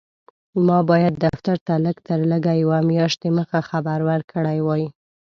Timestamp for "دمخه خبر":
3.23-3.99